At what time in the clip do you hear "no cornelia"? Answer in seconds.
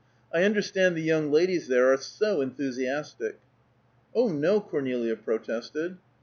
4.31-5.15